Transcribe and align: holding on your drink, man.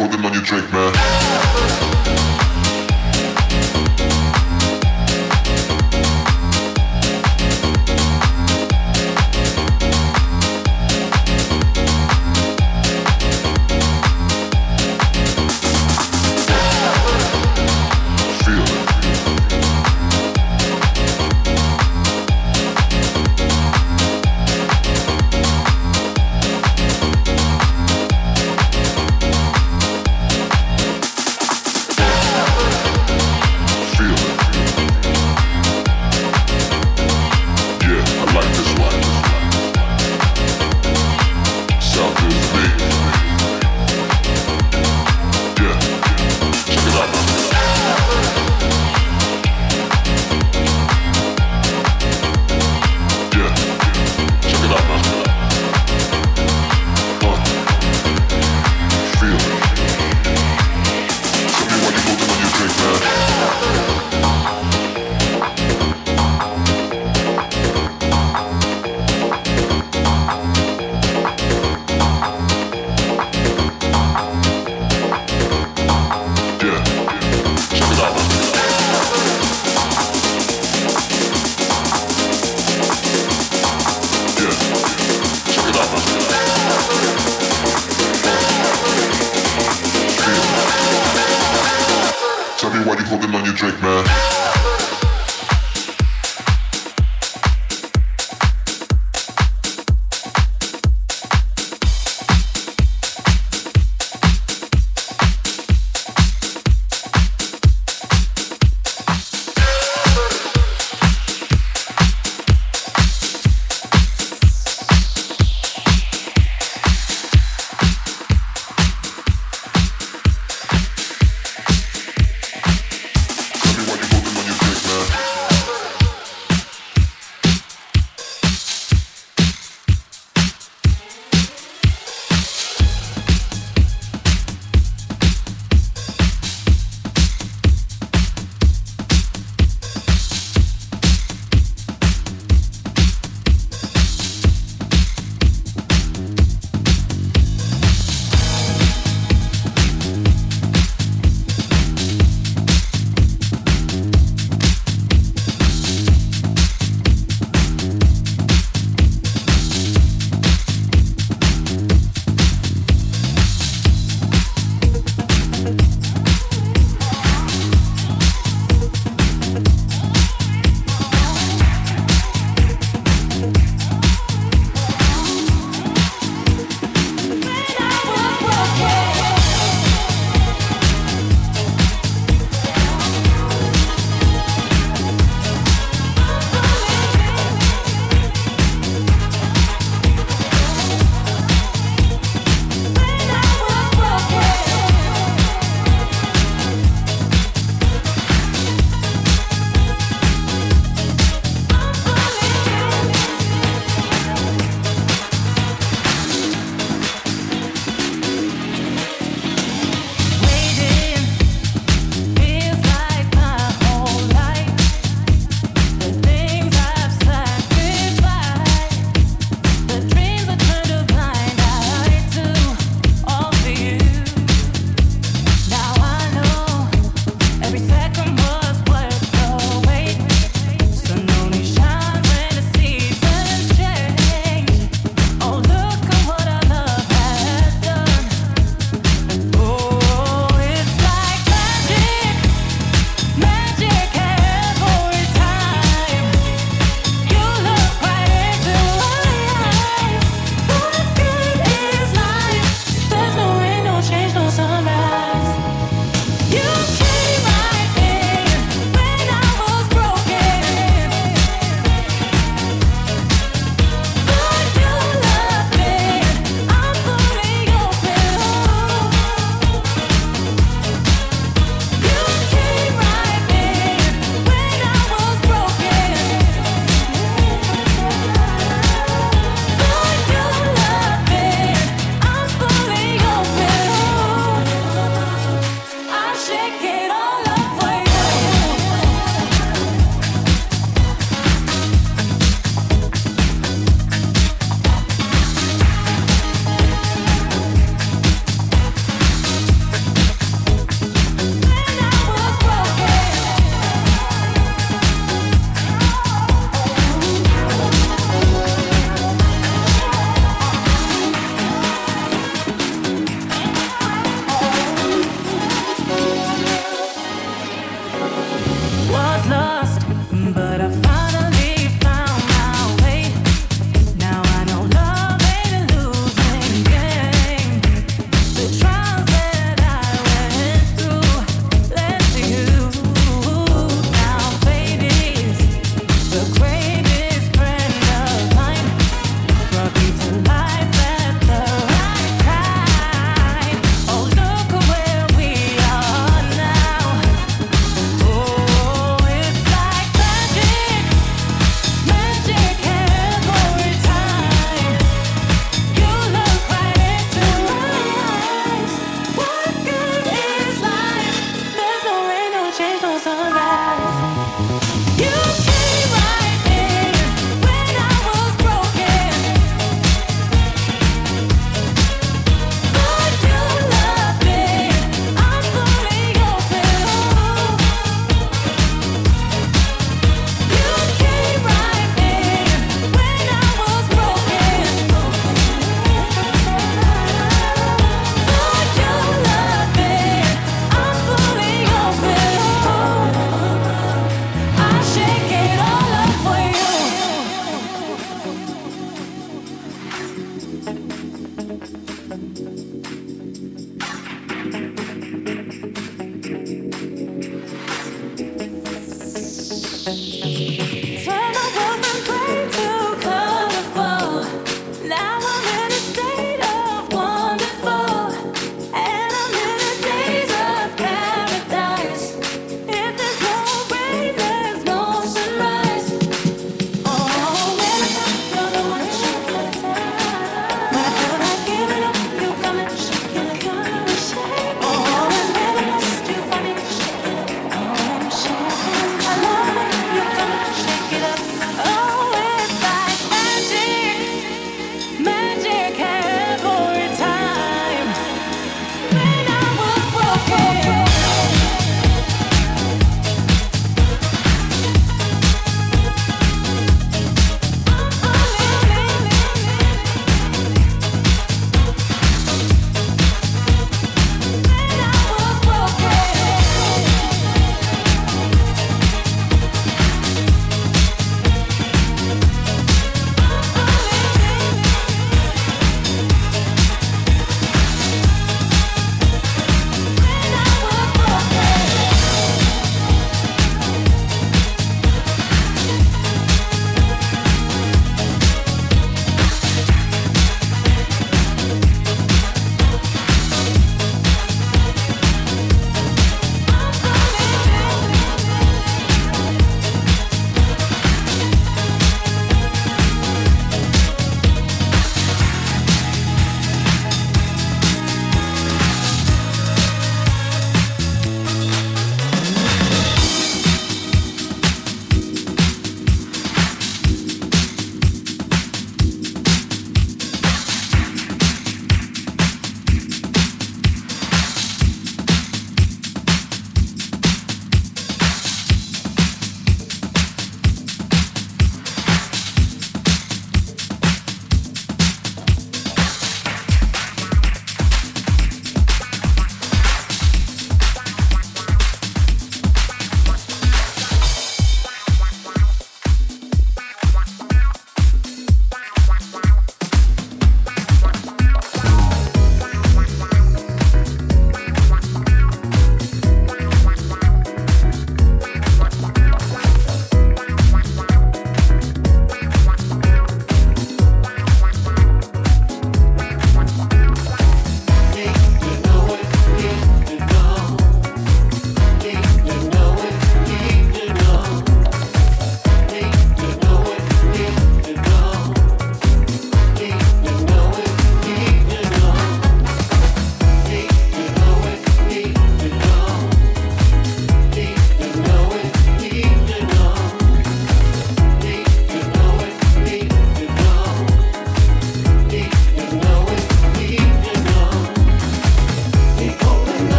holding 0.00 0.24
on 0.24 0.32
your 0.32 0.42
drink, 0.42 0.72
man. 0.72 1.49